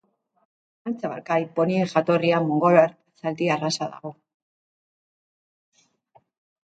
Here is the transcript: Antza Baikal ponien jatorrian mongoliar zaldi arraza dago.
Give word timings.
Antza 0.91 1.09
Baikal 1.11 1.43
ponien 1.59 1.91
jatorrian 1.91 2.47
mongoliar 2.47 2.95
zaldi 3.25 3.51
arraza 3.57 3.91
dago. 3.93 4.15